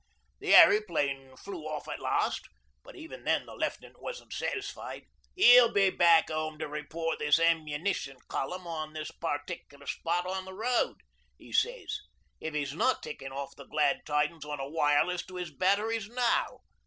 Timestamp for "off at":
1.67-1.99